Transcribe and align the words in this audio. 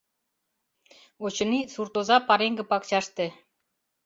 Очыни, 1.25 1.59
суртоза 1.73 2.17
пареҥге 2.27 2.63
пакчаште. 2.71 3.25